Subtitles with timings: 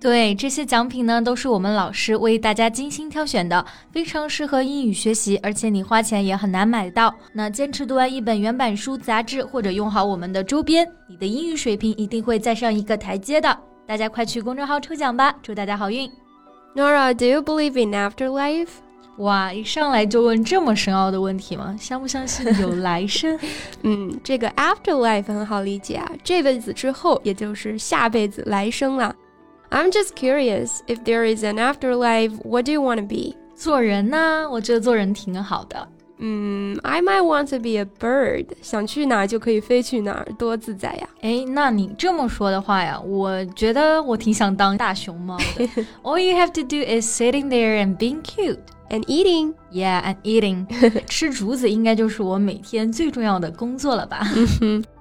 [0.00, 7.12] 对，这些奖品呢，都是我们老师为大家精心挑选的，非常适合英语学习，而且你花钱也很难买到。
[7.32, 13.58] 那坚持读完一本原版书、杂志，或者用好我们的周边，你的英语水平一定会再上一个台阶的。
[13.86, 16.08] 大家快去公众号抽奖吧，祝大家好运。
[16.76, 18.68] Nora，do you believe in afterlife？
[19.16, 21.76] 哇，一上来就问这么深奥的问题吗？
[21.76, 23.36] 相不相信有来生？
[23.82, 29.12] 嗯，这个 afterlife 很好理解啊，这辈子之后，也就是下辈子来生了。
[29.69, 33.35] I'm just curious if there is an afterlife, what do you want to be?
[33.55, 35.87] 做人呢，我觉得做人挺好的。
[36.19, 41.09] 嗯，I might want to be a bird，想去哪就可以飞去哪儿，多自在呀！
[41.21, 45.67] 哎，那你这么说的话呀，我觉得我挺想当大熊猫的。
[46.03, 49.53] All you have to do is sitting there and being cute and eating.
[49.71, 50.67] Yeah, and eating.
[51.07, 54.23] 吃竹子应该就是我每天最重要的工作了吧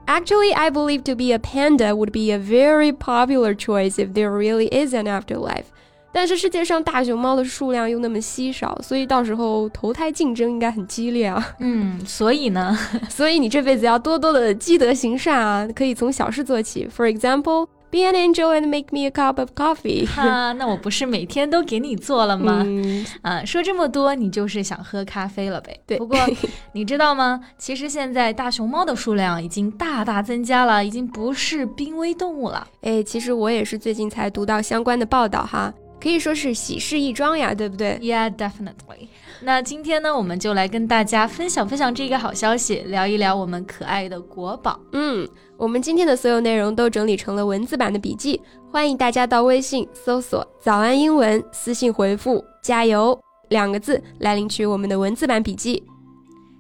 [0.08, 4.32] ？Actually, I believe to be a panda would be a very popular choice if there
[4.32, 5.66] really is an afterlife.
[6.12, 11.56] 但是世界上大熊猫的数量又那么稀少，所以到时候投胎竞争应该很激烈啊。
[11.60, 12.76] 嗯，所以呢，
[13.10, 16.88] 所以你这辈子要多多的积德行善啊，可以从小事做起。
[16.88, 17.68] For example.
[17.90, 20.06] Be an angel and make me a cup of coffee。
[20.06, 22.64] 哈，那我不是每天都给你做了吗？
[22.66, 25.80] 嗯、啊，说这么多，你就是想喝咖啡了呗？
[25.88, 25.98] 对。
[25.98, 26.18] 不过
[26.74, 27.40] 你知道吗？
[27.58, 32.68] 其实现在大熊猫的数量已经大大增加了，已经不是濒危动物了。
[32.82, 35.74] 哎，其实我也是最近才读到相关的报道哈。
[36.00, 39.08] 可以说是喜事一桩呀，对不对？Yeah, definitely.
[39.42, 44.80] 那今天呢，我们就来跟大家分享分享这个好消息，聊一聊我们可爱的国宝。
[44.92, 48.40] 嗯，我们今天的所有内容都整理成了文字版的笔记，
[48.72, 53.20] 欢迎大家到微信搜索“早安英文”，私信回复“加油”
[53.50, 55.84] 两个字来领取我们的文字版笔记。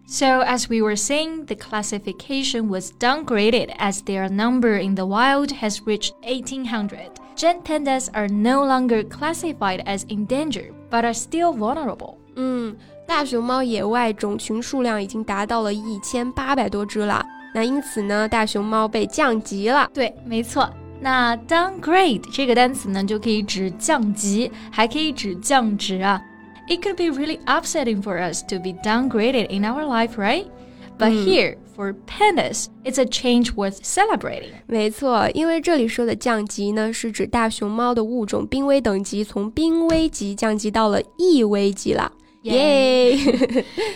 [0.07, 5.51] So, as we were saying, the classification was downgraded as their number in the wild
[5.61, 7.11] has reached 1800.
[7.35, 12.15] Giant pandas are no longer classified as endangered, but are still vulnerable.
[12.35, 12.75] 嗯，
[13.05, 17.23] 大熊猫野外种群数量已经达到了一千八百多只了。
[17.57, 19.89] 那因此呢，大熊猫被降级了。
[19.91, 20.69] 对，没错。
[20.99, 26.21] 那 downgrade 这个单词呢，就可以指降级，还可以指降职啊。
[26.67, 30.45] It could be really upsetting for us to be downgraded in our life, right?
[30.99, 34.51] But here, for pandas, it's a change worth celebrating.
[34.67, 42.11] 没错，因为这里说的降级呢，是指大熊猫的物种濒危等级从濒危级降级到了易危级了。
[42.42, 43.16] 耶！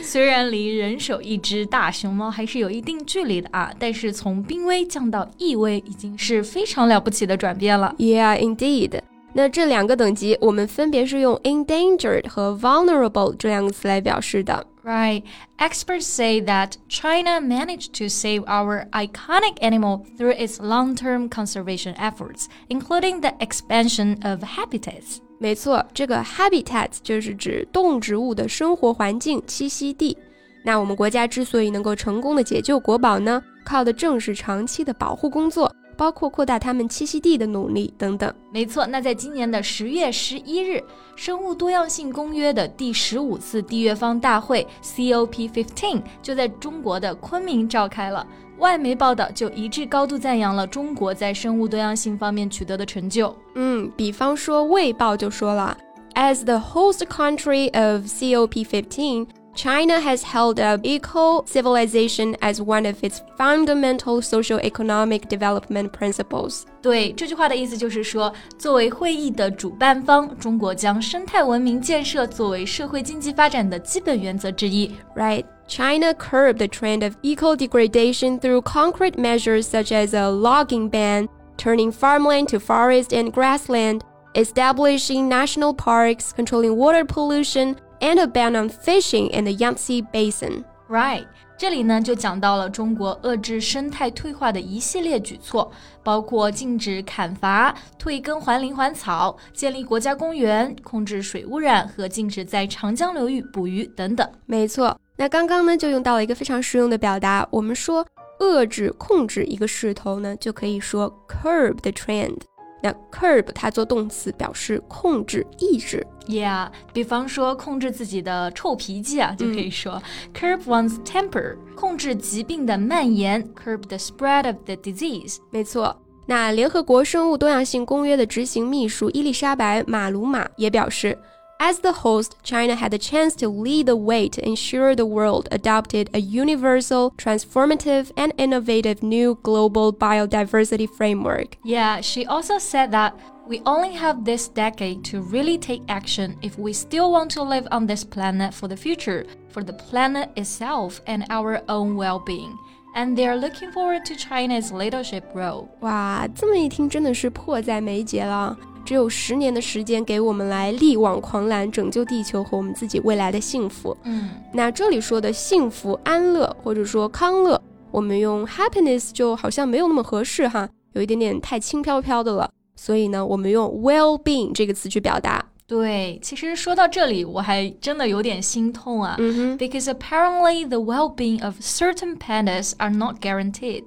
[0.03, 7.95] 虽然离人手一只大熊猫还是有一定距离的啊，但是从濒危降到易危已经是非常了不起的转变了。
[7.99, 9.01] Yeah, indeed.
[9.33, 14.67] 那这两个等级，我们分别是用 endangered 和 vulnerable 这两个词来表示的。
[14.83, 15.25] Right.
[15.59, 22.47] Experts say that China managed to save our iconic animal through its long-term conservation efforts,
[22.69, 25.19] including the expansion of habitats.
[25.42, 30.16] 没错，这个 habitat 就是指动植物的生活环境、栖息地。
[30.64, 35.74] 那我们国家之所以能够成功的解救国宝呢，靠的正是长期的保护工作。
[35.98, 38.34] 包括扩大它们栖息地的努力等等。
[38.52, 40.78] 没错，那在今年的十月十一日，
[41.16, 48.26] 《生物多样性公约》的第十五次缔约方大会 （COP15） 就在中国的昆明召开了。
[48.61, 53.35] 外媒报道就一致高度赞扬了中国在生物多样性方面取得的成就。
[53.55, 55.77] 嗯，比方说《卫报》就说了，
[56.15, 64.21] As the host country of COP15。China has held up eco civilization as one of its fundamental
[64.21, 66.65] socio-economic development principles.
[66.83, 74.95] 对这句话的意思就是说，作为会议的主办方，中国将生态文明建设作为社会经济发展的基本原则之一。
[75.15, 75.47] Right.
[75.71, 81.29] China curbed the trend of eco degradation through concrete measures such as a logging ban,
[81.57, 84.03] turning farmland to forest and grassland,
[84.35, 90.65] establishing national parks, controlling water pollution, and a ban on fishing in the Yangtze Basin.
[90.89, 91.27] Right.
[91.59, 95.73] 这里呢就讲到了中国遏制生态退化的一系列举措，
[96.03, 104.31] 包括禁止砍伐、退耕还林还草、建立国家公园、控制水污染和禁止在长江流域捕鱼等等。
[104.45, 108.04] 没错， 那刚刚呢就用到了一个非常实用的表达，我们说
[108.40, 112.40] 遏制、控制一个势头呢，就可以说 curb the trend。
[112.82, 116.04] 那 curb 它做动词表示控制、抑制。
[116.26, 125.38] Yeah，比方说控制自己的臭脾气啊，就可以说、嗯、curb one's temper，控制疾病的蔓延，curb the spread of the disease。
[125.52, 125.96] 没错。
[126.26, 131.16] 那联合国生物多样性公约的执行秘书伊丽莎白·马鲁马也表示。
[131.61, 136.11] As the host, China had the chance to lead the way to ensure the world adopted
[136.13, 141.57] a universal, transformative, and innovative new global biodiversity framework.
[141.65, 143.19] Yeah, she also said that
[143.49, 147.67] we only have this decade to really take action if we still want to live
[147.71, 152.59] on this planet for the future, for the planet itself and our own well being.
[152.95, 155.69] And they are looking forward to China's leadership role.
[155.81, 158.57] 哇，这么一听真的是迫在眉睫了。
[158.91, 163.97] 只有十年的时间给我们来力挽狂澜，拯救地球和我们自己未来的幸福。
[164.05, 167.61] 嗯，那这里说的幸福、安乐或者说康乐，
[167.91, 172.49] 我们用 happiness 就好像没有那么合适哈，有一点点太轻飘飘的了。
[172.77, 175.45] 所以呢，我们用 well-being 这个词去表达。
[175.67, 179.17] 对，其实说到这里，我还真的有点心痛啊。
[179.19, 183.87] 嗯、Because apparently the well-being of certain pandas are not guaranteed.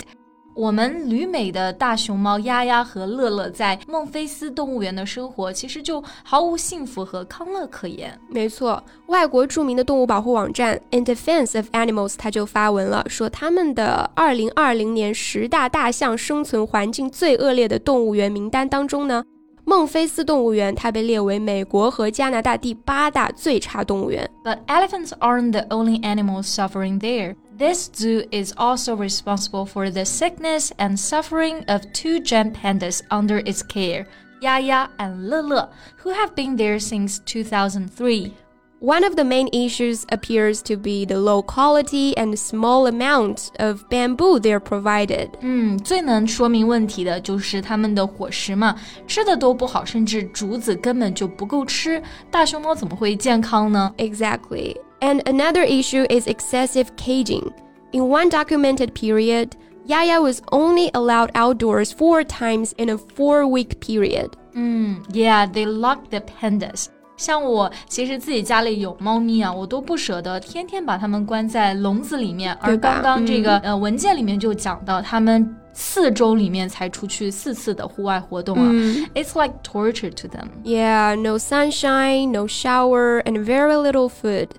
[0.55, 8.17] 我们旅美的大熊猫丫丫和乐乐在孟菲斯动物园的生活，其实就毫无幸福和康乐可言。
[8.29, 19.25] 没错，外国著名的动物保护网站 In Defense of Animals，它就发文了，说他们的2020年十大大象生存环境最恶劣的动物园名单当中呢，
[19.65, 24.31] 孟菲斯动物园它被列为美国和加拿大第八大最差动物园。
[24.45, 27.35] But elephants aren't the only animals suffering there.
[27.58, 33.40] This zoo is also responsible for the sickness and suffering of two giant pandas under
[33.46, 34.08] its care,
[34.42, 38.34] Yaya and Lele, who have been there since 2003.
[38.82, 43.84] One of the main issues appears to be the low quality and small amount of
[43.90, 45.32] bamboo they're provided.
[45.42, 48.74] 嗯，最能说明问题的就是它们的伙食嘛，
[49.06, 52.02] 吃的都不好，甚至竹子根本就不够吃。
[52.32, 54.78] 大熊猫怎么会健康呢 Exactly.
[55.04, 57.54] And another issue is excessive caging.
[57.92, 59.56] In one documented period,
[59.86, 64.32] Yaya was only allowed outdoors four times in a four week period.
[64.54, 66.88] 嗯，Yeah, they lock the pandas.
[67.18, 72.54] 像我其实自己家里有猫咪啊，我都不舍得天天把它们关在笼子里面。
[72.62, 78.72] 而对吧刚刚这个、呃文件里面就讲到，它们四周里面才出去四次的户外活动啊、
[79.16, 80.48] It's like torture to them.
[80.64, 84.50] Yeah, no sunshine, no shower, and very little food.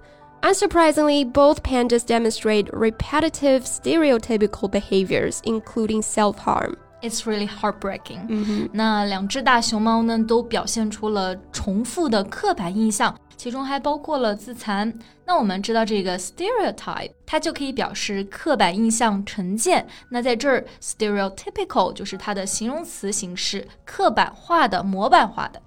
[0.44, 6.76] Unsurprisingly, both pandas demonstrate repetitive stereotypical behaviors, including self harm.
[7.02, 8.68] It's really heartbreaking.
[8.72, 14.92] 那两只大熊猫呢，都表现出了重复的刻板印象，其中还包括了自残。
[15.24, 19.86] 那我们知道这个 stereotype，它就可以表示刻板印象、成见。
[20.10, 25.62] 那在这儿，stereotypical 就是它的形容词形式，刻板化的、模板化的。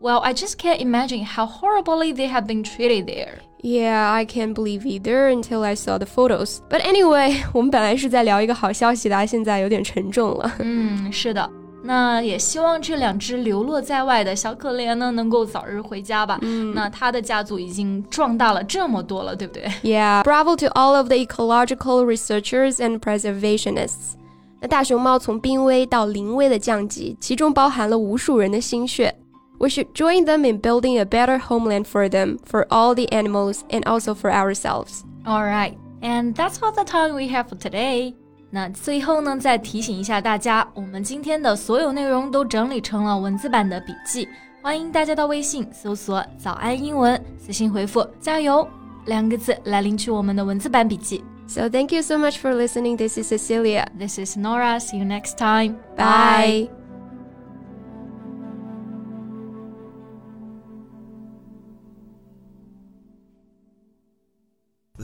[0.00, 3.38] Well, I just can't imagine how horribly they have been treated there.
[3.62, 6.58] Yeah, I can't believe either until I saw the photos.
[6.68, 10.52] But anyway, 我们本来是在聊一个好消息的，现在有点沉重了。
[10.58, 11.50] 嗯，是的。
[11.82, 16.38] 那也希望这两只流落在外的小可怜呢，能够早日回家吧。
[16.74, 19.64] 那它的家族已经壮大了这么多了，对不对？
[19.82, 24.14] Yeah, bravo to all of the ecological researchers and preservationists.
[24.60, 29.14] 那大熊猫从濒危到临危的降级，其中包含了无数人的心血。
[29.60, 33.62] We should join them in building a better homeland for them, for all the animals,
[33.70, 35.02] and also for ourselves.
[35.24, 38.14] All right, and that's all the time we have for today.
[38.50, 44.28] 那最后呢，再提醒一下大家，我们今天的所有内容都整理成了文字版的笔记，
[44.62, 48.66] 欢迎大家到微信搜索“早安英文”，私信回复“加油”
[49.06, 51.24] 两个字来领取我们的文字版笔记。
[51.48, 52.96] So thank you so much for listening.
[52.96, 53.86] This is Cecilia.
[53.98, 54.80] This is Nora.
[54.80, 55.76] See you next time.
[55.96, 56.79] Bye.